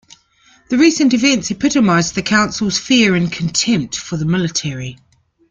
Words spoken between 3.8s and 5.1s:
for the military.